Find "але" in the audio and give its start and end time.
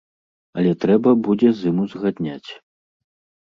0.61-0.71